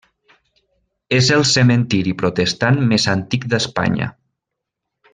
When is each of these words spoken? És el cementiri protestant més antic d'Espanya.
És 1.17 1.29
el 1.35 1.45
cementiri 1.51 2.15
protestant 2.23 2.83
més 2.93 3.09
antic 3.15 3.49
d'Espanya. 3.53 4.13